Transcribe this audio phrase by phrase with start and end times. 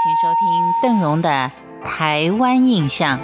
[0.00, 1.50] 请收听邓荣的
[1.84, 3.18] 《台湾印象》。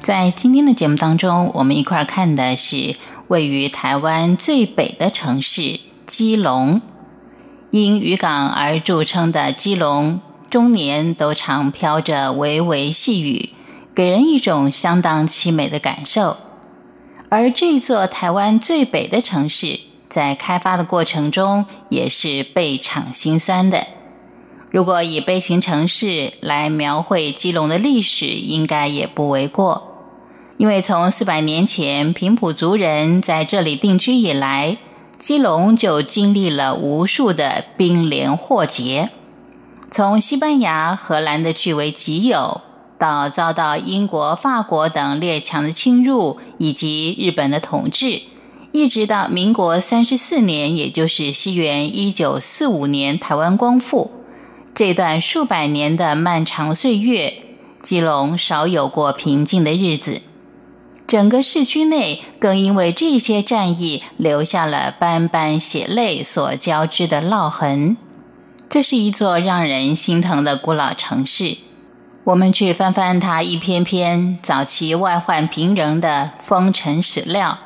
[0.00, 2.96] 在今天的节目当中，我们一块儿看的是
[3.28, 6.82] 位于台湾最北的城市基隆。
[7.70, 10.20] 因渔港而著称的基隆，
[10.50, 13.50] 终年都常飘着微微细雨，
[13.94, 16.38] 给人一种相当凄美的感受。
[17.28, 23.86] 而这座台湾最北的城市，在开发的过程中也是倍尝心酸的。
[24.70, 29.94] 如果以悲情城市来描绘基隆的历史，应该也不为过。
[30.58, 34.78] 因为从四百年前平埔族人在这里定居以来，
[35.18, 39.10] 基隆就经历了无数的兵连祸结，
[39.90, 42.60] 从西班牙、荷兰的据为己有。
[42.98, 48.22] 到遭到英国、法国等列强的侵入，以及日本的统治，
[48.72, 54.10] 一直到民国三十四年，也就是西元一九四五年，台湾光复
[54.74, 57.34] 这段数百年的漫长岁月，
[57.82, 60.22] 基隆少有过平静的日子。
[61.06, 67.96] 整个市区内更因为这些战役留下了斑斑血泪所交织的烙痕。
[68.68, 71.58] 这是一座让人心疼的古老城市。
[72.26, 77.56] 我们去翻翻他一篇篇早期外患频仍的风尘史料，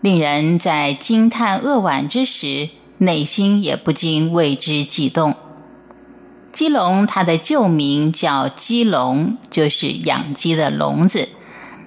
[0.00, 5.34] 令人在惊叹扼腕之时，内心也不禁为之悸动。
[6.50, 11.28] 基隆，它的旧名叫基隆，就是养鸡的笼子。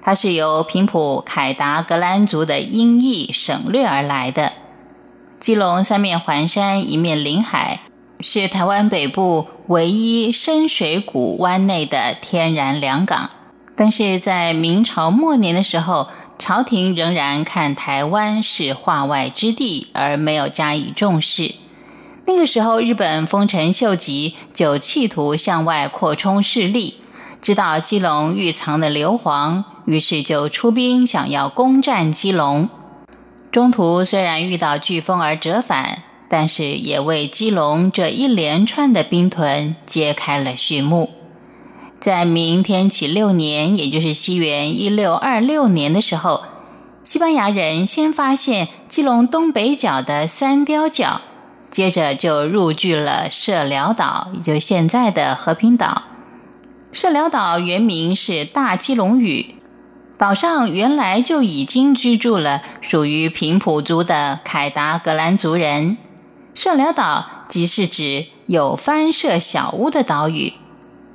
[0.00, 4.52] 它是由平埔凯达格兰族的音译省略而来的。
[5.40, 7.80] 基隆三面环山，一面临海。
[8.22, 13.30] 是台湾北部唯一深水谷湾内的天然良港，
[13.74, 16.06] 但是在明朝末年的时候，
[16.38, 21.56] 朝廷仍然看台湾是化外之地，而没有加以重视。
[22.26, 26.94] 那个时候，日本丰臣秀吉就企图向外扩充势力，
[27.40, 32.68] 知道基隆蕴藏的硫磺，于是就出兵想要攻占基隆。
[33.50, 36.04] 中途虽然遇到飓风而折返。
[36.32, 41.10] 但是也为基隆这一连串的兵屯揭开了序幕。
[42.00, 46.44] 在明天启六年，也就是西元一六二六年的时候，
[47.04, 51.20] 西班牙人先发现基隆东北角的三雕角，
[51.70, 56.04] 接着就入据了社寮岛，也就是现在的和平岛。
[56.92, 59.54] 社寮岛原名是大基隆屿，
[60.16, 65.98] 岛上原来就已经居住了属于平埔族的凯达格兰族人。
[66.54, 70.52] 射寮岛即是指有翻设小屋的岛屿，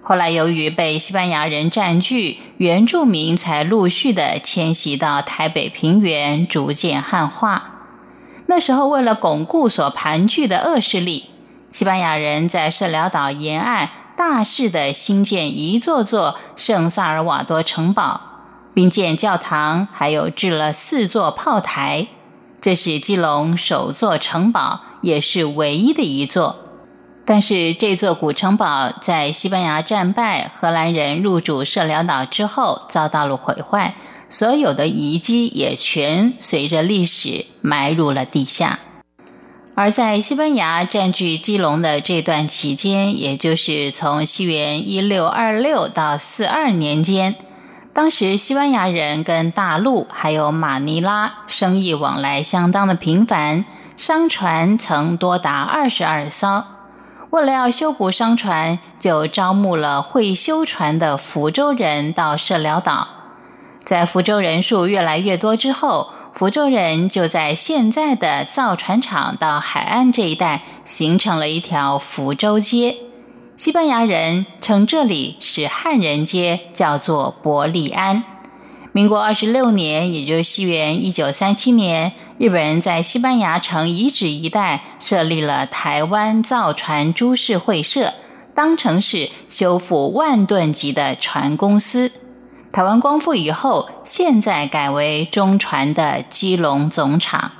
[0.01, 7.75] 后来由于被西班牙人占据，原住民才陆续的迁徙到台北平原，逐渐汉化。
[8.47, 11.25] 那时候，为了巩固所盘踞的恶势力，
[11.69, 18.21] 西班牙人在社寮岛沿岸大肆的兴建一座座圣萨尔瓦多城堡，
[18.73, 22.07] 并建教堂，还有置了四座炮台。
[22.67, 24.81] 这是基隆首座城堡。
[24.99, 26.57] 也是唯一的一座，
[27.23, 33.95] 但是这座古城堡在西班牙战败、荷兰人入主社寮岛之后遭到了毁坏，
[34.27, 38.79] 所有的遗迹也全随着历史埋入了地下。
[39.75, 47.35] 而在西班牙占据基隆的这段期间，也就是从西元一六二六到四二年间，
[47.97, 53.65] 当时西班牙人跟大陆还有马尼拉生意往来相当的频繁。
[53.97, 56.63] 商船曾多达二十二艘，
[57.31, 63.07] 为了要修补商船，就招募了会修船的福州人到社寮岛。
[63.83, 73.06] 在福州人数越来越多之后，福州人就在现在的造船厂到海岸这一带形成了一条福州街。
[73.57, 78.23] 西班牙人称这里是汉人街，叫做伯利安。
[78.91, 88.13] 民国二十六年，也就是西元一九三七年，日本人在西班牙城遗址一带设立了台湾造船株式会社，
[88.53, 92.11] 当成是修复万吨级的船公司。
[92.71, 97.53] 台湾光复以后，现在改为中船的基隆总厂。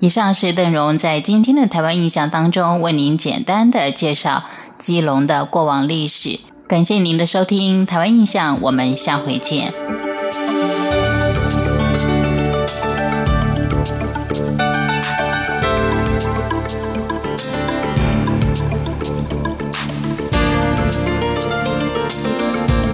[0.00, 4.44] 以上是邓荣在今天的台湾印象当中为您简单的介绍
[4.78, 6.38] 基隆的过往历史。
[6.68, 9.72] 感谢您的收听，台湾印象，我们下回见。